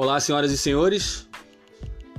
Olá, 0.00 0.20
senhoras 0.20 0.52
e 0.52 0.56
senhores. 0.56 1.28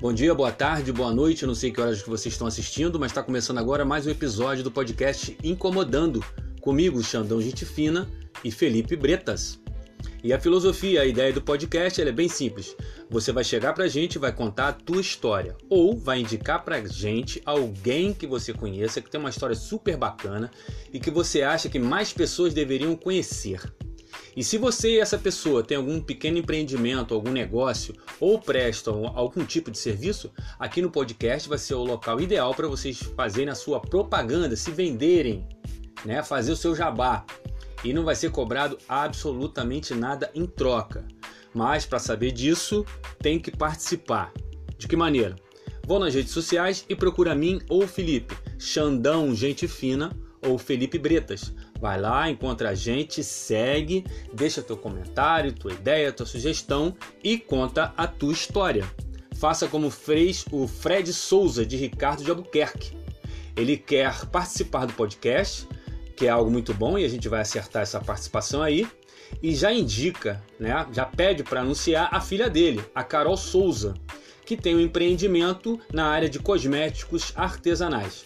Bom 0.02 0.12
dia, 0.12 0.36
boa 0.36 0.52
tarde, 0.52 0.92
boa 0.92 1.14
noite. 1.14 1.44
Eu 1.44 1.48
não 1.48 1.56
sei 1.56 1.72
que 1.72 1.80
horas 1.80 2.02
que 2.04 2.10
vocês 2.10 2.34
estão 2.34 2.46
assistindo, 2.46 3.00
mas 3.00 3.10
está 3.10 3.24
começando 3.24 3.58
agora 3.58 3.86
mais 3.86 4.06
um 4.06 4.10
episódio 4.10 4.66
do 4.66 4.70
podcast 4.70 5.38
Incomodando, 5.42 6.22
comigo, 6.60 7.02
Xandão 7.02 7.42
Gente 7.42 7.66
Fina 7.66 8.06
e 8.44 8.52
Felipe 8.52 8.98
Bretas. 8.98 9.62
E 10.22 10.34
a 10.34 10.40
filosofia, 10.42 11.04
a 11.04 11.06
ideia 11.06 11.32
do 11.32 11.42
podcast 11.42 12.02
é 12.02 12.12
bem 12.12 12.28
simples. 12.28 12.76
Você 13.10 13.32
vai 13.32 13.46
chegar 13.46 13.72
pra 13.72 13.88
gente 13.88 14.16
e 14.16 14.20
vai 14.20 14.34
contar 14.34 14.68
a 14.68 14.74
tua 14.74 15.00
história. 15.00 15.56
Ou 15.70 15.98
vai 15.98 16.20
indicar 16.20 16.66
pra 16.66 16.86
gente 16.86 17.42
alguém 17.46 18.14
que 18.14 18.28
você 18.28 18.52
conheça, 18.52 19.00
que 19.00 19.10
tem 19.10 19.22
uma 19.22 19.30
história 19.30 19.56
super 19.56 19.96
bacana 19.96 20.52
e 20.92 21.00
que 21.00 21.10
você 21.10 21.44
acha 21.44 21.70
que 21.70 21.80
mais 21.80 22.12
pessoas 22.12 22.54
deveriam 22.54 22.94
conhecer. 22.94 23.62
E 24.40 24.44
se 24.44 24.58
você 24.58 24.92
e 24.92 25.00
essa 25.00 25.18
pessoa 25.18 25.62
tem 25.62 25.76
algum 25.76 26.00
pequeno 26.00 26.38
empreendimento, 26.38 27.14
algum 27.14 27.30
negócio 27.30 27.94
ou 28.22 28.40
prestam 28.40 29.06
algum 29.14 29.44
tipo 29.44 29.70
de 29.70 29.78
serviço, 29.78 30.32
aqui 30.58 30.82
no 30.82 30.90
podcast 30.90 31.50
vai 31.50 31.58
ser 31.58 31.74
o 31.74 31.84
local 31.84 32.22
ideal 32.22 32.56
para 32.56 32.66
vocês 32.66 33.00
fazerem 33.18 33.50
a 33.50 33.54
sua 33.54 33.82
propaganda, 33.82 34.56
se 34.56 34.72
venderem, 34.72 35.46
né, 36.06 36.24
fazer 36.24 36.54
o 36.54 36.56
seu 36.56 36.74
jabá. 36.74 37.26
E 37.84 37.92
não 37.92 38.06
vai 38.06 38.16
ser 38.16 38.32
cobrado 38.32 38.78
absolutamente 38.88 39.94
nada 39.94 40.32
em 40.34 40.46
troca. 40.46 41.06
Mas 41.54 41.86
para 41.86 42.00
saber 42.00 42.32
disso, 42.32 42.86
tem 43.22 43.40
que 43.40 43.52
participar. 43.52 44.32
De 44.78 44.88
que 44.88 44.96
maneira? 44.96 45.36
Vou 45.86 46.00
nas 46.00 46.16
redes 46.16 46.32
sociais 46.32 46.86
e 46.88 46.96
procura 46.96 47.36
mim 47.36 47.60
ou 47.68 47.86
Felipe, 47.86 48.38
Xandão 48.58 49.36
Gente 49.36 49.68
Fina 49.68 50.18
ou 50.42 50.58
Felipe 50.58 50.98
Bretas. 50.98 51.54
Vai 51.80 52.00
lá, 52.00 52.30
encontra 52.30 52.72
a 52.72 52.76
gente, 52.76 53.24
segue, 53.24 54.06
deixa 54.34 54.62
teu 54.62 54.76
comentário, 54.76 55.54
tua 55.54 55.72
ideia, 55.72 56.12
tua 56.12 56.26
sugestão 56.26 56.96
e 57.24 57.38
conta 57.38 57.94
a 57.96 58.06
tua 58.06 58.34
história. 58.34 58.86
Faça 59.36 59.68
como 59.68 59.90
fez 59.90 60.44
o 60.52 60.68
Fred 60.68 61.14
Souza 61.14 61.66
de 61.66 61.78
Ricardo 61.78 62.24
de 62.24 62.30
Albuquerque. 62.30 62.98
Ele 63.56 63.78
quer 63.78 64.26
participar 64.26 64.86
do 64.86 64.94
podcast, 64.94 65.66
que 66.18 66.28
é 66.28 66.30
algo 66.30 66.52
muito 66.52 66.74
bom 66.74 66.98
e 66.98 67.06
a 67.06 67.08
gente 67.08 67.30
vai 67.30 67.40
acertar 67.40 67.82
essa 67.82 68.02
participação 68.02 68.62
aí. 68.62 68.86
E 69.42 69.56
já 69.56 69.72
indica, 69.72 70.44
né? 70.60 70.86
Já 70.92 71.06
pede 71.06 71.44
para 71.44 71.62
anunciar 71.62 72.10
a 72.12 72.20
filha 72.20 72.50
dele, 72.50 72.84
a 72.94 73.04
Carol 73.04 73.38
Souza, 73.38 73.94
que 74.46 74.58
tem 74.58 74.76
um 74.76 74.82
empreendimento 74.82 75.80
na 75.94 76.08
área 76.08 76.28
de 76.28 76.40
cosméticos 76.40 77.32
artesanais. 77.36 78.26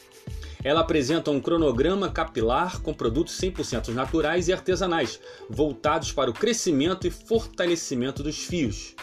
Ela 0.64 0.82
apresenta 0.82 1.30
um 1.30 1.42
cronograma 1.42 2.10
capilar 2.10 2.82
com 2.82 2.94
produtos 2.94 3.38
100% 3.40 3.90
naturais 3.90 4.48
e 4.48 4.54
artesanais, 4.54 5.20
voltados 5.50 6.12
para 6.12 6.30
o 6.30 6.34
crescimento 6.34 7.06
e 7.06 7.12
fortalecimento 7.12 8.24
dos 8.24 8.38
fios. 8.46 8.96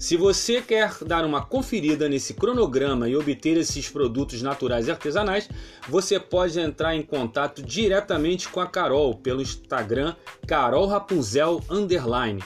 Se 0.00 0.16
você 0.16 0.62
quer 0.62 0.96
dar 1.04 1.26
uma 1.26 1.44
conferida 1.44 2.08
nesse 2.08 2.32
cronograma 2.32 3.06
e 3.06 3.14
obter 3.14 3.58
esses 3.58 3.86
produtos 3.90 4.40
naturais 4.40 4.88
e 4.88 4.90
artesanais, 4.90 5.46
você 5.86 6.18
pode 6.18 6.58
entrar 6.58 6.96
em 6.96 7.02
contato 7.02 7.62
diretamente 7.62 8.48
com 8.48 8.60
a 8.60 8.66
Carol 8.66 9.14
pelo 9.14 9.42
Instagram 9.42 10.16
Carol 10.46 10.86
Rapunzel 10.86 11.60
underline. 11.68 12.42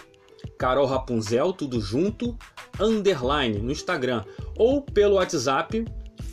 Carol 0.58 0.86
Rapunzel, 0.86 1.52
tudo 1.52 1.80
junto, 1.80 2.36
underline 2.80 3.60
no 3.60 3.70
Instagram, 3.70 4.24
ou 4.56 4.82
pelo 4.82 5.14
WhatsApp 5.14 5.84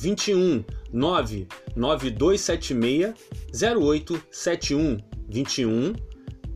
21 0.02 0.66
99276 0.92 3.14
0871 3.54 4.98
21 5.30 5.94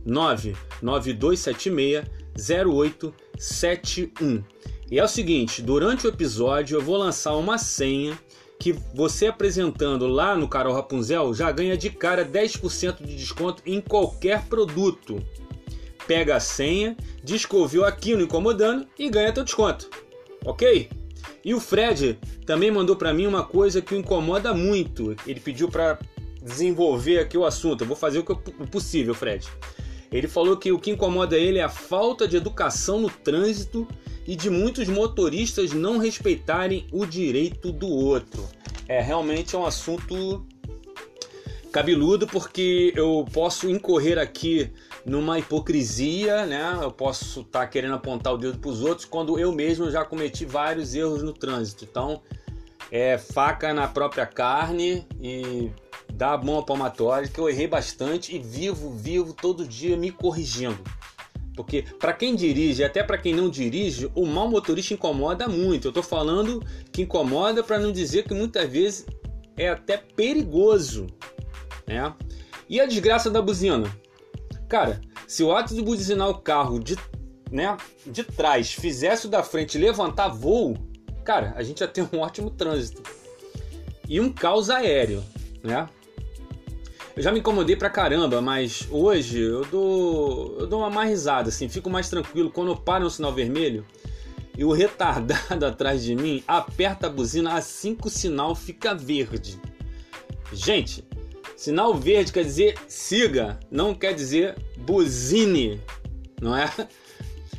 99276 0.04 2.04
0871. 2.36 4.44
E 4.90 4.98
é 4.98 5.04
o 5.04 5.08
seguinte, 5.08 5.62
durante 5.62 6.06
o 6.06 6.10
episódio 6.10 6.76
eu 6.76 6.82
vou 6.82 6.96
lançar 6.96 7.36
uma 7.36 7.56
senha 7.56 8.18
que 8.58 8.72
você 8.94 9.28
apresentando 9.28 10.08
lá 10.08 10.36
no 10.36 10.48
Carol 10.48 10.74
Rapunzel 10.74 11.32
já 11.32 11.52
ganha 11.52 11.76
de 11.76 11.90
cara 11.90 12.24
10% 12.24 13.04
de 13.04 13.14
desconto 13.14 13.62
em 13.64 13.80
qualquer 13.80 14.44
produto. 14.46 15.22
Pega 16.06 16.34
a 16.36 16.40
senha, 16.40 16.96
ouviu 17.52 17.84
aqui 17.84 18.16
no 18.16 18.22
Incomodando 18.22 18.88
e 18.98 19.08
ganha 19.08 19.32
teu 19.32 19.44
desconto. 19.44 19.88
Ok? 20.44 20.90
E 21.46 21.54
o 21.54 21.60
Fred 21.60 22.18
também 22.44 22.72
mandou 22.72 22.96
para 22.96 23.14
mim 23.14 23.24
uma 23.24 23.44
coisa 23.44 23.80
que 23.80 23.94
o 23.94 23.96
incomoda 23.96 24.52
muito. 24.52 25.14
Ele 25.24 25.38
pediu 25.38 25.68
para 25.68 25.96
desenvolver 26.42 27.20
aqui 27.20 27.38
o 27.38 27.44
assunto. 27.44 27.82
Eu 27.82 27.86
vou 27.86 27.96
fazer 27.96 28.18
o 28.18 28.24
que 28.24 28.34
possível, 28.66 29.14
Fred. 29.14 29.46
Ele 30.10 30.26
falou 30.26 30.56
que 30.56 30.72
o 30.72 30.78
que 30.80 30.90
incomoda 30.90 31.38
ele 31.38 31.58
é 31.58 31.62
a 31.62 31.68
falta 31.68 32.26
de 32.26 32.36
educação 32.36 33.00
no 33.00 33.08
trânsito 33.08 33.86
e 34.26 34.34
de 34.34 34.50
muitos 34.50 34.88
motoristas 34.88 35.72
não 35.72 35.98
respeitarem 35.98 36.88
o 36.90 37.06
direito 37.06 37.70
do 37.70 37.86
outro. 37.86 38.44
É 38.88 39.00
realmente 39.00 39.54
é 39.54 39.58
um 39.58 39.66
assunto 39.66 40.44
cabeludo 41.70 42.26
porque 42.26 42.92
eu 42.96 43.24
posso 43.32 43.70
incorrer 43.70 44.18
aqui 44.18 44.72
numa 45.06 45.38
hipocrisia, 45.38 46.44
né? 46.44 46.78
Eu 46.82 46.90
posso 46.90 47.42
estar 47.42 47.60
tá 47.60 47.66
querendo 47.66 47.94
apontar 47.94 48.34
o 48.34 48.36
dedo 48.36 48.58
para 48.58 48.70
os 48.70 48.82
outros 48.82 49.06
quando 49.06 49.38
eu 49.38 49.52
mesmo 49.52 49.88
já 49.88 50.04
cometi 50.04 50.44
vários 50.44 50.94
erros 50.96 51.22
no 51.22 51.32
trânsito. 51.32 51.84
Então, 51.84 52.20
é 52.90 53.16
faca 53.16 53.72
na 53.72 53.86
própria 53.86 54.26
carne 54.26 55.06
e 55.20 55.70
dá 56.12 56.32
a 56.32 56.38
mão 56.38 56.60
palmatória 56.62 57.28
que 57.28 57.38
eu 57.38 57.48
errei 57.48 57.68
bastante 57.68 58.34
e 58.34 58.40
vivo, 58.40 58.90
vivo 58.90 59.32
todo 59.32 59.64
dia 59.64 59.96
me 59.96 60.10
corrigindo. 60.10 60.78
Porque 61.54 61.84
para 62.00 62.12
quem 62.12 62.34
dirige, 62.34 62.82
até 62.82 63.02
para 63.02 63.16
quem 63.16 63.32
não 63.32 63.48
dirige, 63.48 64.10
o 64.14 64.26
mau 64.26 64.48
motorista 64.48 64.92
incomoda 64.92 65.48
muito. 65.48 65.86
Eu 65.86 65.90
estou 65.90 66.02
falando 66.02 66.62
que 66.92 67.02
incomoda 67.02 67.62
para 67.62 67.78
não 67.78 67.92
dizer 67.92 68.24
que 68.24 68.34
muitas 68.34 68.68
vezes 68.68 69.06
é 69.56 69.68
até 69.68 69.96
perigoso, 69.96 71.06
né? 71.86 72.12
E 72.68 72.80
a 72.80 72.86
desgraça 72.86 73.30
da 73.30 73.40
buzina? 73.40 73.84
Cara, 74.68 75.00
se 75.26 75.42
o 75.42 75.54
ato 75.54 75.74
de 75.74 75.82
buzinar 75.82 76.28
o 76.28 76.38
carro 76.38 76.78
de, 76.78 76.96
né, 77.50 77.76
de 78.04 78.24
trás 78.24 78.72
fizesse 78.72 79.26
o 79.26 79.30
da 79.30 79.42
frente 79.42 79.78
levantar 79.78 80.28
voo, 80.28 80.76
cara, 81.24 81.52
a 81.56 81.62
gente 81.62 81.80
ia 81.80 81.88
ter 81.88 82.02
um 82.02 82.18
ótimo 82.20 82.50
trânsito. 82.50 83.02
E 84.08 84.20
um 84.20 84.32
caos 84.32 84.70
aéreo, 84.70 85.22
né? 85.62 85.88
Eu 87.16 87.22
já 87.22 87.32
me 87.32 87.38
incomodei 87.38 87.74
pra 87.74 87.88
caramba, 87.88 88.42
mas 88.42 88.86
hoje 88.90 89.40
eu 89.40 89.64
dou, 89.64 90.56
eu 90.60 90.66
dou 90.66 90.80
uma 90.80 90.90
mais 90.90 91.08
risada, 91.08 91.48
assim, 91.48 91.68
fico 91.68 91.88
mais 91.88 92.10
tranquilo 92.10 92.50
quando 92.50 92.68
eu 92.68 92.76
paro 92.76 93.04
no 93.04 93.10
sinal 93.10 93.32
vermelho 93.32 93.86
e 94.56 94.64
o 94.64 94.72
retardado 94.72 95.64
atrás 95.66 96.02
de 96.02 96.14
mim 96.14 96.42
aperta 96.46 97.06
a 97.06 97.10
buzina 97.10 97.54
assim 97.54 97.94
que 97.94 98.06
o 98.06 98.10
sinal 98.10 98.54
fica 98.54 98.94
verde. 98.94 99.58
Gente, 100.52 101.04
Sinal 101.56 101.94
verde 101.94 102.32
quer 102.32 102.44
dizer 102.44 102.78
siga, 102.86 103.58
não 103.70 103.94
quer 103.94 104.12
dizer 104.12 104.54
buzine, 104.76 105.80
não 106.40 106.54
é? 106.54 106.70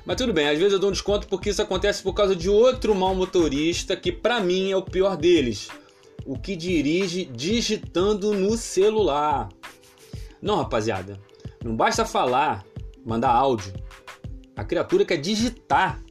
Mas 0.06 0.16
tudo 0.16 0.31
bem, 0.31 0.47
às 0.47 0.58
vezes 0.58 0.72
eu 0.72 0.80
dou 0.80 0.90
um 0.90 0.94
desconto 0.94 1.28
porque 1.28 1.50
isso 1.50 1.62
acontece 1.62 2.03
por 2.03 2.13
causa 2.13 2.35
de 2.35 2.47
outro 2.47 2.94
mau 2.94 3.16
motorista 3.16 3.97
que 3.97 4.12
para 4.12 4.40
mim 4.40 4.72
é 4.72 4.78
o 4.78 4.84
pior 4.84 5.18
deles, 5.18 5.68
o 6.25 6.38
que 6.38 6.56
dirige 6.56 7.25
digitando 7.25 8.34
no 8.34 8.56
celular. 8.56 9.50
Não, 10.40 10.58
rapaziada, 10.58 11.19
não 11.64 11.75
basta 11.75 12.06
falar, 12.06 12.64
mandar 13.03 13.31
áudio. 13.31 13.74
A 14.56 14.64
criatura 14.64 15.06
quer 15.06 15.18
digitar. 15.18 16.02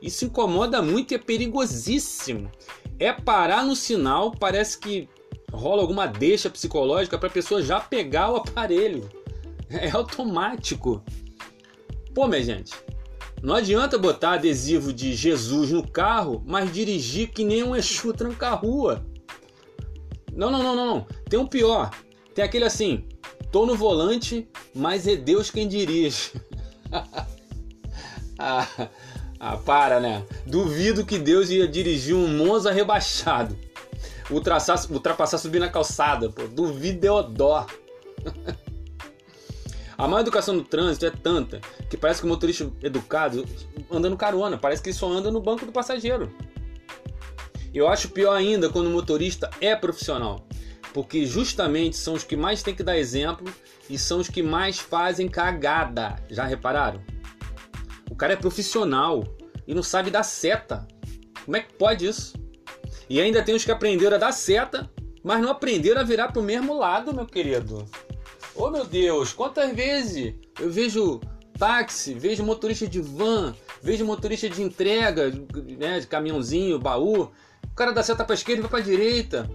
Isso 0.00 0.26
incomoda 0.26 0.82
muito 0.82 1.12
e 1.12 1.14
é 1.14 1.18
perigosíssimo. 1.18 2.50
É 2.98 3.12
parar 3.12 3.64
no 3.64 3.74
sinal, 3.74 4.32
parece 4.32 4.78
que 4.78 5.08
rola 5.52 5.82
alguma 5.82 6.06
deixa 6.06 6.48
psicológica 6.48 7.18
para 7.18 7.28
a 7.28 7.32
pessoa 7.32 7.62
já 7.62 7.78
pegar 7.78 8.30
o 8.30 8.36
aparelho. 8.36 9.08
É 9.68 9.90
automático. 9.90 11.02
Pô, 12.14 12.26
minha 12.26 12.42
gente, 12.42 12.74
não 13.42 13.54
adianta 13.54 13.96
botar 13.96 14.34
adesivo 14.34 14.92
de 14.92 15.14
Jesus 15.14 15.70
no 15.70 15.86
carro, 15.86 16.42
mas 16.46 16.72
dirigir 16.72 17.30
que 17.30 17.44
nem 17.44 17.62
um 17.62 17.74
Exu 17.74 18.12
tranca-rua. 18.12 19.04
Não, 20.30 20.50
não, 20.50 20.62
não, 20.62 20.76
não, 20.76 20.86
não. 20.86 21.06
Tem 21.28 21.38
um 21.38 21.46
pior. 21.46 21.90
Tem 22.34 22.44
aquele 22.44 22.64
assim, 22.64 23.06
tô 23.50 23.64
no 23.64 23.74
volante, 23.74 24.48
mas 24.74 25.06
é 25.06 25.16
Deus 25.16 25.50
quem 25.50 25.66
dirige. 25.66 26.32
ah, 28.38 28.68
ah, 29.40 29.56
para, 29.56 30.00
né? 30.00 30.22
Duvido 30.46 31.04
que 31.04 31.18
Deus 31.18 31.50
ia 31.50 31.66
dirigir 31.66 32.14
um 32.14 32.28
Monza 32.28 32.70
rebaixado 32.70 33.56
ultrapassar, 34.30 34.90
ultrapassar 34.90 35.38
subir 35.38 35.58
na 35.58 35.68
calçada, 35.68 36.30
pô. 36.30 36.46
Duvido 36.46 37.22
dó. 37.22 37.66
A 39.98 40.08
má 40.08 40.20
educação 40.20 40.54
no 40.54 40.64
trânsito 40.64 41.06
é 41.06 41.10
tanta 41.10 41.60
que 41.88 41.96
parece 41.96 42.20
que 42.20 42.26
o 42.26 42.28
motorista 42.28 42.68
educado 42.82 43.44
anda 43.90 44.10
no 44.10 44.16
carona, 44.16 44.58
parece 44.58 44.82
que 44.82 44.88
ele 44.88 44.96
só 44.96 45.08
anda 45.08 45.30
no 45.30 45.40
banco 45.40 45.64
do 45.64 45.70
passageiro. 45.70 46.34
Eu 47.72 47.86
acho 47.86 48.08
pior 48.08 48.34
ainda 48.34 48.68
quando 48.68 48.88
o 48.88 48.90
motorista 48.90 49.48
é 49.60 49.76
profissional, 49.76 50.44
porque 50.92 51.24
justamente 51.24 51.96
são 51.96 52.14
os 52.14 52.24
que 52.24 52.36
mais 52.36 52.62
têm 52.62 52.74
que 52.74 52.82
dar 52.82 52.98
exemplo 52.98 53.52
e 53.88 53.96
são 53.96 54.18
os 54.18 54.28
que 54.28 54.42
mais 54.42 54.78
fazem 54.78 55.28
cagada. 55.28 56.16
Já 56.28 56.46
repararam? 56.46 57.00
O 58.10 58.16
cara 58.16 58.32
é 58.32 58.36
profissional, 58.36 59.24
e 59.66 59.74
não 59.74 59.82
sabe 59.82 60.10
dar 60.10 60.22
seta. 60.22 60.86
Como 61.44 61.56
é 61.56 61.60
que 61.60 61.74
pode 61.74 62.06
isso? 62.06 62.34
E 63.12 63.20
ainda 63.20 63.42
tem 63.42 63.54
os 63.54 63.62
que 63.62 63.70
aprenderam 63.70 64.16
a 64.16 64.18
dar 64.18 64.32
seta, 64.32 64.90
mas 65.22 65.38
não 65.38 65.50
aprenderam 65.50 66.00
a 66.00 66.02
virar 66.02 66.32
pro 66.32 66.42
mesmo 66.42 66.72
lado, 66.72 67.12
meu 67.12 67.26
querido. 67.26 67.84
Oh 68.54 68.70
meu 68.70 68.86
Deus, 68.86 69.34
quantas 69.34 69.70
vezes 69.74 70.32
eu 70.58 70.70
vejo 70.70 71.20
táxi, 71.58 72.14
vejo 72.14 72.42
motorista 72.42 72.86
de 72.86 73.02
van, 73.02 73.54
vejo 73.82 74.06
motorista 74.06 74.48
de 74.48 74.62
entrega, 74.62 75.30
né, 75.78 76.00
de 76.00 76.06
caminhãozinho, 76.06 76.78
baú. 76.78 77.30
O 77.70 77.74
cara 77.76 77.92
dá 77.92 78.02
seta 78.02 78.24
pra 78.24 78.32
esquerda 78.32 78.60
e 78.60 78.62
vai 78.62 78.70
pra 78.70 78.80
direita. 78.80 79.46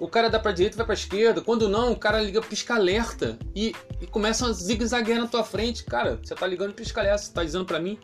O 0.00 0.08
cara 0.08 0.28
dá 0.28 0.40
pra 0.40 0.50
direita 0.50 0.74
e 0.74 0.78
vai 0.78 0.86
pra 0.86 0.94
esquerda. 0.94 1.40
Quando 1.40 1.68
não, 1.68 1.92
o 1.92 1.96
cara 1.96 2.20
liga 2.20 2.42
pisca-alerta 2.42 3.38
e, 3.54 3.76
e 4.00 4.08
começa 4.08 4.44
a 4.44 4.52
zigue-zaguear 4.52 5.20
na 5.20 5.28
tua 5.28 5.44
frente. 5.44 5.84
Cara, 5.84 6.18
você 6.20 6.34
tá 6.34 6.48
ligando 6.48 6.74
pisca-alerta, 6.74 7.18
você 7.18 7.32
tá 7.32 7.44
dizendo 7.44 7.64
pra 7.64 7.78
mim 7.78 7.96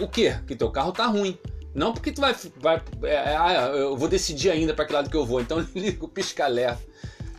o 0.00 0.08
quê? 0.08 0.36
Que 0.48 0.56
teu 0.56 0.68
carro 0.68 0.90
tá 0.90 1.06
ruim. 1.06 1.38
Não 1.78 1.92
porque 1.92 2.10
tu 2.10 2.20
vai. 2.20 2.34
vai 2.56 2.82
é, 3.04 3.14
é, 3.14 3.36
ah, 3.36 3.70
eu 3.72 3.96
vou 3.96 4.08
decidir 4.08 4.50
ainda 4.50 4.74
para 4.74 4.84
que 4.84 4.92
lado 4.92 5.08
que 5.08 5.16
eu 5.16 5.24
vou, 5.24 5.40
então 5.40 5.64
liga 5.74 6.04
o 6.04 6.08
pisca-alerta. 6.08 6.82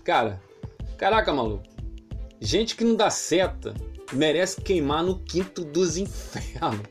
Cara, 0.04 0.42
caraca, 0.98 1.34
maluco. 1.34 1.64
Gente 2.40 2.76
que 2.76 2.86
não 2.86 2.96
dá 2.96 3.10
seta 3.10 3.74
merece 4.14 4.62
queimar 4.62 5.04
no 5.04 5.20
quinto 5.20 5.64
dos 5.66 5.98
infernos. 5.98 6.88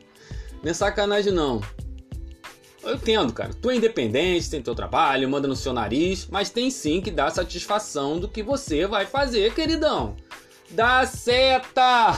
Não 0.61 0.69
é 0.69 0.73
sacanagem, 0.73 1.33
não. 1.33 1.59
Eu 2.83 2.95
entendo, 2.95 3.33
cara. 3.33 3.51
Tu 3.53 3.71
é 3.71 3.75
independente, 3.75 4.49
tem 4.49 4.61
teu 4.61 4.75
trabalho, 4.75 5.27
manda 5.27 5.47
no 5.47 5.55
seu 5.55 5.73
nariz, 5.73 6.27
mas 6.29 6.51
tem 6.51 6.69
sim 6.69 7.01
que 7.01 7.09
dar 7.09 7.31
satisfação 7.31 8.19
do 8.19 8.27
que 8.27 8.43
você 8.43 8.85
vai 8.85 9.07
fazer, 9.07 9.53
queridão. 9.55 10.15
Dá 10.69 11.05
seta! 11.05 12.17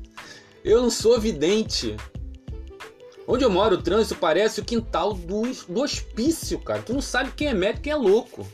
Eu 0.64 0.80
não 0.80 0.90
sou 0.90 1.20
vidente. 1.20 1.94
Onde 3.26 3.44
eu 3.44 3.50
moro, 3.50 3.76
o 3.76 3.82
trânsito 3.82 4.16
parece 4.16 4.60
o 4.60 4.64
quintal 4.64 5.14
do, 5.14 5.42
do 5.68 5.80
hospício, 5.80 6.58
cara. 6.58 6.82
Tu 6.82 6.92
não 6.92 7.00
sabe 7.00 7.32
quem 7.32 7.48
é 7.48 7.54
médico 7.54 7.82
quem 7.82 7.92
é 7.92 7.96
louco. 7.96 8.46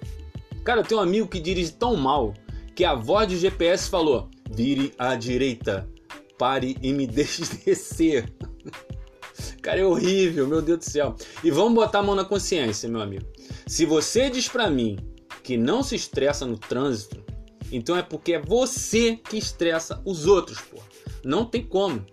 Cara, 0.64 0.80
eu 0.80 0.84
tenho 0.84 1.00
um 1.00 1.02
amigo 1.02 1.26
que 1.26 1.40
dirige 1.40 1.72
tão 1.72 1.96
mal 1.96 2.34
que 2.74 2.84
a 2.84 2.94
voz 2.94 3.28
do 3.28 3.36
GPS 3.36 3.88
falou: 3.88 4.28
vire 4.50 4.92
à 4.98 5.14
direita, 5.14 5.88
pare 6.38 6.76
e 6.82 6.92
me 6.92 7.06
deixe 7.08 7.42
descer. 7.64 8.32
Cara, 9.62 9.80
é 9.80 9.84
horrível, 9.84 10.46
meu 10.46 10.62
Deus 10.62 10.78
do 10.78 10.84
céu. 10.84 11.16
E 11.42 11.50
vamos 11.50 11.74
botar 11.74 12.00
a 12.00 12.02
mão 12.02 12.14
na 12.14 12.24
consciência, 12.24 12.88
meu 12.88 13.00
amigo. 13.00 13.26
Se 13.66 13.84
você 13.84 14.30
diz 14.30 14.48
para 14.48 14.70
mim 14.70 14.98
que 15.42 15.56
não 15.56 15.82
se 15.82 15.94
estressa 15.94 16.46
no 16.46 16.58
trânsito, 16.58 17.22
então 17.70 17.96
é 17.96 18.02
porque 18.02 18.34
é 18.34 18.38
você 18.38 19.16
que 19.16 19.36
estressa 19.36 20.00
os 20.04 20.26
outros, 20.26 20.60
pô. 20.60 20.78
Não 21.24 21.44
tem 21.44 21.64
como. 21.64 22.04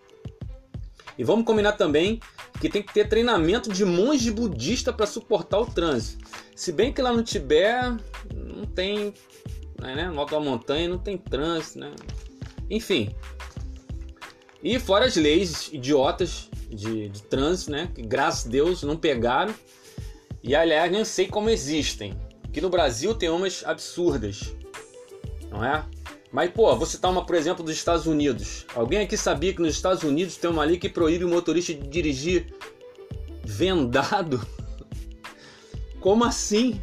E 1.18 1.24
vamos 1.24 1.46
combinar 1.46 1.74
também 1.74 2.20
que 2.60 2.70
tem 2.70 2.82
que 2.82 2.94
ter 2.94 3.08
treinamento 3.08 3.72
de 3.72 3.84
monge 3.84 4.32
budista 4.32 4.94
para 4.94 5.06
suportar 5.06 5.60
o 5.60 5.66
trânsito. 5.66 6.26
Se 6.56 6.72
bem 6.72 6.94
que 6.94 7.02
lá 7.02 7.12
no 7.12 7.24
Tibete 7.24 8.02
não 8.34 8.66
tem, 8.66 9.14
né, 9.80 10.12
alto 10.16 10.32
da 10.32 10.40
montanha 10.40 10.88
não 10.88 10.98
tem 10.98 11.18
trânsito, 11.18 11.80
né? 11.80 11.92
Enfim. 12.70 13.14
E 14.64 14.80
fora 14.80 15.06
as 15.06 15.16
leis 15.16 15.70
idiotas 15.72 16.50
de, 16.70 17.10
de 17.10 17.24
trânsito, 17.24 17.72
né? 17.72 17.92
Que 17.94 18.02
graças 18.02 18.48
a 18.48 18.50
Deus 18.50 18.84
não 18.84 18.98
pegaram. 18.98 19.54
E 20.42 20.56
aliás, 20.56 20.92
nem 20.92 21.04
sei 21.04 21.28
como 21.28 21.50
existem. 21.50 22.18
Aqui 22.44 22.62
no 22.62 22.70
Brasil 22.70 23.14
tem 23.14 23.30
umas 23.30 23.64
absurdas, 23.66 24.54
não 25.50 25.64
é? 25.64 25.86
Mas, 26.36 26.52
pô, 26.52 26.76
vou 26.76 26.86
citar 26.86 27.10
uma, 27.10 27.26
por 27.26 27.34
exemplo, 27.34 27.64
dos 27.64 27.74
Estados 27.74 28.06
Unidos. 28.06 28.66
Alguém 28.76 29.00
aqui 29.00 29.16
sabia 29.16 29.54
que 29.54 29.62
nos 29.62 29.74
Estados 29.74 30.04
Unidos 30.04 30.36
tem 30.36 30.50
uma 30.50 30.66
lei 30.66 30.78
que 30.78 30.90
proíbe 30.90 31.24
o 31.24 31.30
motorista 31.30 31.74
de 31.74 31.88
dirigir 31.88 32.54
vendado? 33.42 34.46
Como 36.02 36.26
assim? 36.26 36.82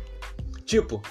Tipo, 0.64 1.02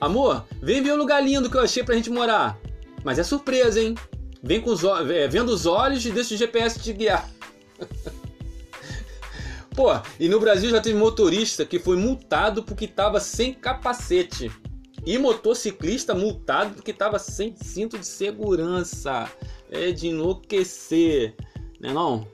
amor, 0.00 0.46
vem 0.62 0.82
ver 0.82 0.92
o 0.92 0.96
lugar 0.96 1.22
lindo 1.22 1.50
que 1.50 1.58
eu 1.58 1.60
achei 1.60 1.84
pra 1.84 1.94
gente 1.94 2.08
morar. 2.08 2.58
Mas 3.04 3.18
é 3.18 3.22
surpresa, 3.22 3.78
hein? 3.78 3.94
Vem 4.42 4.62
com 4.62 4.70
os 4.70 4.82
é, 4.82 5.28
vendo 5.28 5.50
os 5.50 5.66
olhos 5.66 6.02
e 6.06 6.10
deixa 6.10 6.34
o 6.34 6.38
GPS 6.38 6.80
te 6.80 6.94
guiar. 6.94 7.28
Pô, 9.76 9.90
e 10.18 10.26
no 10.26 10.40
Brasil 10.40 10.70
já 10.70 10.80
teve 10.80 10.98
motorista 10.98 11.66
que 11.66 11.78
foi 11.78 11.98
multado 11.98 12.62
porque 12.62 12.88
tava 12.88 13.20
sem 13.20 13.52
capacete. 13.52 14.50
E 15.06 15.16
motociclista 15.18 16.14
multado 16.14 16.74
porque 16.74 16.90
estava 16.90 17.18
sem 17.18 17.54
cinto 17.56 17.98
de 17.98 18.06
segurança. 18.06 19.30
É 19.70 19.92
de 19.92 20.08
enlouquecer, 20.08 21.34
né 21.80 21.92
não? 21.92 22.26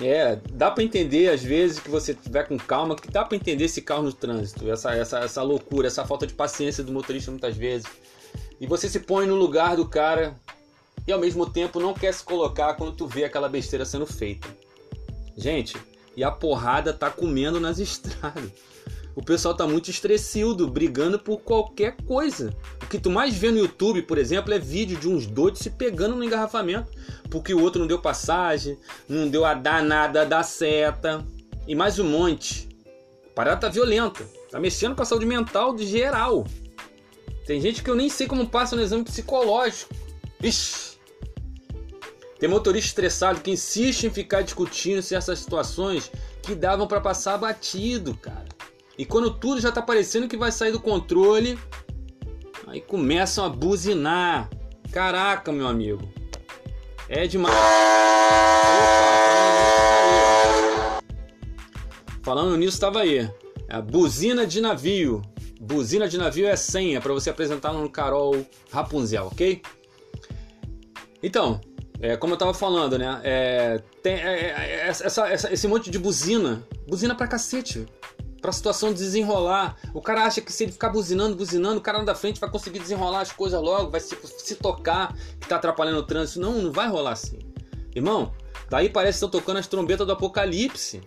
É, 0.00 0.36
dá 0.52 0.70
para 0.70 0.84
entender 0.84 1.28
às 1.28 1.42
vezes 1.42 1.78
que 1.78 1.88
você 1.88 2.14
tiver 2.14 2.46
com 2.46 2.58
calma, 2.58 2.94
que 2.94 3.10
dá 3.10 3.24
para 3.24 3.36
entender 3.36 3.64
esse 3.64 3.80
carro 3.80 4.02
no 4.02 4.12
trânsito, 4.12 4.70
essa, 4.70 4.94
essa, 4.94 5.20
essa 5.20 5.42
loucura, 5.42 5.86
essa 5.86 6.04
falta 6.04 6.26
de 6.26 6.34
paciência 6.34 6.84
do 6.84 6.92
motorista 6.92 7.30
muitas 7.30 7.56
vezes. 7.56 7.86
E 8.60 8.66
você 8.66 8.88
se 8.88 9.00
põe 9.00 9.26
no 9.26 9.34
lugar 9.34 9.76
do 9.76 9.88
cara 9.88 10.36
e 11.06 11.12
ao 11.12 11.18
mesmo 11.18 11.48
tempo 11.48 11.80
não 11.80 11.94
quer 11.94 12.12
se 12.12 12.22
colocar 12.22 12.74
quando 12.74 12.92
tu 12.92 13.06
vê 13.06 13.24
aquela 13.24 13.48
besteira 13.48 13.84
sendo 13.84 14.06
feita. 14.06 14.48
Gente, 15.36 15.76
e 16.16 16.22
a 16.22 16.30
porrada 16.30 16.92
tá 16.92 17.10
comendo 17.10 17.58
nas 17.58 17.78
estradas. 17.80 18.50
O 19.16 19.22
pessoal 19.22 19.54
tá 19.56 19.66
muito 19.66 19.90
estressido, 19.90 20.68
brigando 20.68 21.18
por 21.18 21.40
qualquer 21.40 21.96
coisa. 22.04 22.54
O 22.82 22.86
que 22.86 22.98
tu 22.98 23.10
mais 23.10 23.34
vê 23.34 23.50
no 23.50 23.58
YouTube, 23.58 24.02
por 24.02 24.18
exemplo, 24.18 24.52
é 24.52 24.58
vídeo 24.58 25.00
de 25.00 25.08
uns 25.08 25.26
doidos 25.26 25.62
se 25.62 25.70
pegando 25.70 26.14
no 26.14 26.22
engarrafamento, 26.22 26.90
porque 27.30 27.54
o 27.54 27.62
outro 27.62 27.80
não 27.80 27.86
deu 27.86 27.98
passagem, 27.98 28.78
não 29.08 29.26
deu 29.26 29.46
a 29.46 29.54
danada 29.54 30.26
da 30.26 30.42
seta 30.42 31.26
e 31.66 31.74
mais 31.74 31.98
um 31.98 32.04
monte. 32.04 32.68
A 33.30 33.34
parada 33.34 33.62
tá 33.62 33.68
violenta, 33.70 34.22
tá 34.50 34.60
mexendo 34.60 34.94
com 34.94 35.00
a 35.00 35.06
saúde 35.06 35.24
mental 35.24 35.74
de 35.74 35.86
geral. 35.86 36.46
Tem 37.46 37.58
gente 37.58 37.82
que 37.82 37.88
eu 37.88 37.96
nem 37.96 38.10
sei 38.10 38.26
como 38.26 38.46
passa 38.46 38.76
no 38.76 38.82
exame 38.82 39.02
psicológico. 39.02 39.94
Ixi. 40.42 40.98
Tem 42.38 42.50
motorista 42.50 42.88
estressado 42.88 43.40
que 43.40 43.50
insiste 43.50 44.04
em 44.04 44.10
ficar 44.10 44.42
discutindo 44.42 45.00
certas 45.00 45.38
situações 45.38 46.12
que 46.42 46.54
davam 46.54 46.86
para 46.86 47.00
passar 47.00 47.38
batido, 47.38 48.14
cara. 48.14 48.55
E 48.98 49.04
quando 49.04 49.30
tudo 49.30 49.60
já 49.60 49.70
tá 49.70 49.82
parecendo 49.82 50.26
que 50.26 50.36
vai 50.36 50.50
sair 50.50 50.72
do 50.72 50.80
controle, 50.80 51.58
aí 52.66 52.80
começam 52.80 53.44
a 53.44 53.48
buzinar. 53.48 54.48
Caraca, 54.90 55.52
meu 55.52 55.66
amigo. 55.66 56.08
É 57.08 57.26
demais. 57.26 57.54
Opa, 57.54 57.62
falando 62.22 62.56
nisso, 62.56 62.76
estava 62.76 63.00
aí. 63.00 63.30
É 63.68 63.76
a 63.76 63.82
buzina 63.82 64.46
de 64.46 64.60
navio. 64.60 65.20
Buzina 65.60 66.08
de 66.08 66.16
navio 66.16 66.46
é 66.46 66.56
senha 66.56 67.00
para 67.00 67.12
você 67.12 67.28
apresentar 67.28 67.72
no 67.72 67.88
Carol 67.90 68.46
Rapunzel, 68.70 69.26
ok? 69.26 69.60
Então, 71.22 71.60
é, 72.00 72.16
como 72.16 72.34
eu 72.34 72.38
tava 72.38 72.54
falando, 72.54 72.98
né? 72.98 73.20
É, 73.24 73.82
tem 74.02 74.14
é, 74.14 74.18
é, 74.18 74.48
é 74.48 74.88
essa, 74.88 75.28
essa, 75.28 75.52
esse 75.52 75.68
monte 75.68 75.90
de 75.90 75.98
buzina. 75.98 76.66
Buzina 76.88 77.14
pra 77.14 77.26
cacete 77.26 77.86
pra 78.40 78.52
situação 78.52 78.92
desenrolar. 78.92 79.76
O 79.94 80.00
cara 80.00 80.24
acha 80.24 80.40
que 80.40 80.52
se 80.52 80.64
ele 80.64 80.72
ficar 80.72 80.90
buzinando, 80.90 81.36
buzinando, 81.36 81.78
o 81.78 81.82
cara 81.82 82.02
da 82.04 82.14
frente 82.14 82.40
vai 82.40 82.50
conseguir 82.50 82.78
desenrolar 82.78 83.20
as 83.20 83.32
coisas 83.32 83.60
logo, 83.60 83.90
vai 83.90 84.00
se, 84.00 84.16
se 84.38 84.54
tocar 84.56 85.14
que 85.40 85.48
tá 85.48 85.56
atrapalhando 85.56 85.98
o 85.98 86.02
trânsito. 86.02 86.40
Não, 86.40 86.52
não 86.62 86.72
vai 86.72 86.88
rolar 86.88 87.12
assim. 87.12 87.38
Irmão, 87.94 88.32
daí 88.68 88.88
parece 88.88 89.18
que 89.18 89.24
estão 89.24 89.40
tocando 89.40 89.58
as 89.58 89.66
trombetas 89.66 90.06
do 90.06 90.12
apocalipse. 90.12 91.00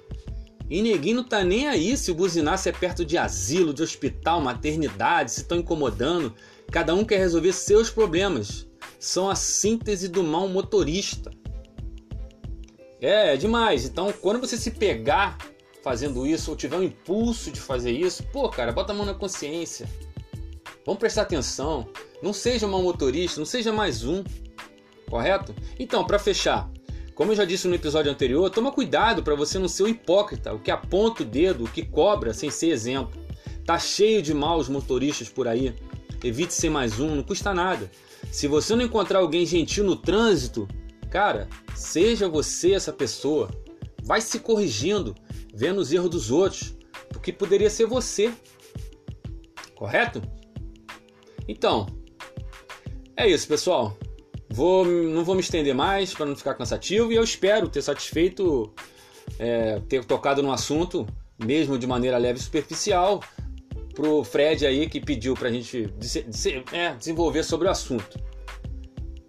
E 0.69 0.81
ninguém 0.81 1.13
não 1.13 1.23
tá 1.23 1.43
nem 1.43 1.67
aí 1.67 1.97
se 1.97 2.11
o 2.11 2.15
buzinar 2.15 2.57
se 2.57 2.69
é 2.69 2.71
perto 2.71 3.03
de 3.03 3.17
asilo, 3.17 3.73
de 3.73 3.81
hospital, 3.81 4.39
maternidade, 4.39 5.31
se 5.31 5.41
estão 5.41 5.57
incomodando. 5.57 6.33
Cada 6.71 6.93
um 6.93 7.03
quer 7.03 7.17
resolver 7.17 7.53
seus 7.53 7.89
problemas. 7.89 8.67
São 8.99 9.29
a 9.29 9.35
síntese 9.35 10.07
do 10.07 10.23
mal 10.23 10.47
motorista. 10.47 11.31
É, 13.01 13.33
é 13.33 13.37
demais. 13.37 13.85
Então, 13.85 14.13
quando 14.21 14.39
você 14.39 14.57
se 14.57 14.71
pegar 14.71 15.37
fazendo 15.83 16.25
isso 16.25 16.51
ou 16.51 16.57
tiver 16.57 16.77
um 16.77 16.83
impulso 16.83 17.51
de 17.51 17.59
fazer 17.59 17.91
isso, 17.91 18.23
pô, 18.31 18.49
cara, 18.49 18.71
bota 18.71 18.91
a 18.91 18.95
mão 18.95 19.05
na 19.05 19.13
consciência. 19.13 19.87
Vamos 20.85 20.99
prestar 20.99 21.23
atenção. 21.23 21.87
Não 22.21 22.33
seja 22.33 22.65
um 22.65 22.83
motorista, 22.83 23.39
não 23.39 23.45
seja 23.45 23.71
mais 23.71 24.03
um. 24.03 24.23
Correto? 25.09 25.55
Então, 25.77 26.05
para 26.05 26.19
fechar, 26.19 26.69
como 27.15 27.31
eu 27.31 27.35
já 27.35 27.45
disse 27.45 27.67
no 27.67 27.75
episódio 27.75 28.11
anterior, 28.11 28.49
toma 28.49 28.71
cuidado 28.71 29.23
para 29.23 29.35
você 29.35 29.59
não 29.59 29.67
ser 29.67 29.83
um 29.83 29.87
hipócrita, 29.87 30.53
o 30.53 30.59
que 30.59 30.71
aponta 30.71 31.23
o 31.23 31.25
dedo, 31.25 31.65
o 31.65 31.69
que 31.69 31.85
cobra 31.85 32.33
sem 32.33 32.49
ser 32.49 32.69
exemplo. 32.69 33.19
Tá 33.65 33.77
cheio 33.77 34.21
de 34.21 34.33
maus 34.33 34.69
motoristas 34.69 35.29
por 35.29 35.47
aí. 35.47 35.75
Evite 36.23 36.53
ser 36.53 36.69
mais 36.69 36.99
um, 36.99 37.15
não 37.15 37.23
custa 37.23 37.53
nada. 37.53 37.91
Se 38.31 38.47
você 38.47 38.75
não 38.75 38.83
encontrar 38.83 39.19
alguém 39.19 39.45
gentil 39.45 39.83
no 39.83 39.95
trânsito, 39.95 40.67
cara, 41.09 41.47
seja 41.75 42.27
você 42.27 42.73
essa 42.73 42.93
pessoa. 42.93 43.49
Vai 44.03 44.21
se 44.21 44.39
corrigindo, 44.39 45.13
vendo 45.59 45.79
os 45.79 45.91
erros 45.91 46.09
dos 46.09 46.31
outros, 46.31 46.73
porque 47.09 47.33
poderia 47.33 47.69
ser 47.69 47.85
você. 47.85 48.31
Correto? 49.75 50.21
Então, 51.49 51.85
é 53.17 53.27
isso, 53.27 53.45
pessoal. 53.45 53.97
Vou, 54.49 54.85
não 54.85 55.25
vou 55.25 55.35
me 55.35 55.41
estender 55.41 55.75
mais 55.75 56.13
para 56.13 56.25
não 56.25 56.35
ficar 56.35 56.53
cansativo 56.53 57.11
e 57.11 57.15
eu 57.15 57.23
espero 57.23 57.67
ter 57.67 57.81
satisfeito 57.81 58.73
é, 59.37 59.81
ter 59.81 60.05
tocado 60.05 60.41
no 60.41 60.51
assunto, 60.51 61.05
mesmo 61.37 61.77
de 61.77 61.85
maneira 61.85 62.17
leve 62.17 62.39
e 62.39 62.41
superficial, 62.41 63.21
pro 63.93 64.23
Fred 64.23 64.65
aí 64.65 64.87
que 64.87 65.01
pediu 65.01 65.33
pra 65.33 65.51
gente 65.51 65.93
é, 66.71 66.93
desenvolver 66.95 67.43
sobre 67.43 67.67
o 67.67 67.71
assunto. 67.71 68.17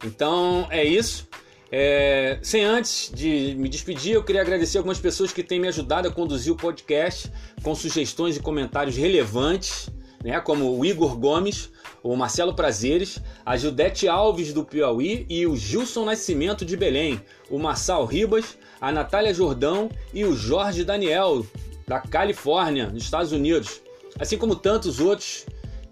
Então 0.04 0.68
é 0.70 0.84
isso. 0.84 1.28
É, 1.73 2.39
sem 2.43 2.65
antes 2.65 3.12
de 3.15 3.55
me 3.57 3.69
despedir, 3.69 4.15
eu 4.15 4.25
queria 4.25 4.43
agradecer 4.43 4.79
algumas 4.79 4.99
pessoas 4.99 5.33
que 5.33 5.43
têm 5.43 5.61
me 5.61 5.69
ajudado 5.69 6.09
a 6.09 6.11
conduzir 6.11 6.53
o 6.53 6.57
podcast 6.57 7.31
com 7.62 7.75
sugestões 7.75 8.37
e 8.37 8.41
comentários 8.41 8.97
relevantes, 8.97 9.89
né, 10.25 10.41
como 10.41 10.77
o 10.77 10.85
Igor 10.85 11.17
Gomes, 11.17 11.71
o 12.03 12.17
Marcelo 12.17 12.55
Prazeres, 12.55 13.21
a 13.47 13.57
Judete 13.57 14.09
Alves 14.09 14.53
do 14.53 14.65
Piauí 14.65 15.25
e 15.29 15.47
o 15.47 15.57
Gilson 15.57 16.05
Nascimento 16.05 16.65
de 16.65 16.77
Belém, 16.77 17.21
o 17.49 17.59
Marçal 17.59 18.05
Ribas, 18.05 18.59
a 18.81 18.91
Natália 18.91 19.33
Jordão 19.33 19.89
e 20.12 20.25
o 20.25 20.35
Jorge 20.35 20.85
Daniel 20.85 21.47
da 21.87 22.00
Califórnia, 22.00 22.89
nos 22.89 23.05
Estados 23.05 23.33
Unidos, 23.33 23.81
assim 24.19 24.37
como 24.37 24.57
tantos 24.57 25.00
outros 25.00 25.47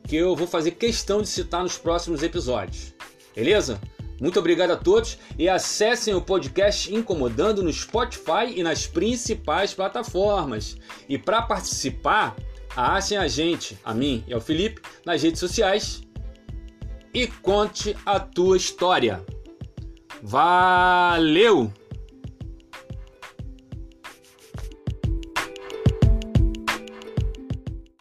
que 0.07 0.17
eu 0.17 0.35
vou 0.35 0.47
fazer 0.47 0.73
questão 0.73 1.23
de 1.23 1.29
citar 1.29 1.63
nos 1.63 1.79
próximos 1.79 2.23
episódios. 2.23 2.95
Beleza? 3.35 3.81
Muito 4.21 4.39
obrigado 4.39 4.73
a 4.73 4.77
todos 4.77 5.19
e 5.39 5.49
acessem 5.49 6.15
o 6.15 6.21
podcast 6.21 6.93
Incomodando 6.93 7.63
no 7.63 7.73
Spotify 7.73 8.53
e 8.55 8.63
nas 8.63 8.87
principais 8.87 9.73
plataformas. 9.73 10.77
E 11.09 11.17
para 11.17 11.43
participar, 11.43 12.37
achem 12.77 13.17
a 13.17 13.29
gente, 13.29 13.79
a 13.85 13.95
mim 13.95 14.25
e 14.27 14.35
ao 14.35 14.41
Felipe, 14.41 14.83
nas 15.05 15.23
redes 15.23 15.41
sociais 15.41 16.03
e 17.15 17.27
conte 17.27 17.97
a 18.05 18.21
tua 18.21 18.57
história. 18.57 19.25
Valeu! 20.23 21.73